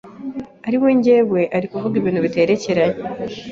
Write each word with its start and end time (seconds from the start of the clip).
ari 0.67 0.77
we 0.81 0.89
njyewe 0.97 1.41
ari 1.57 1.67
kuvuga 1.71 1.93
ibintu 1.97 2.19
biterekeranye 2.25 2.97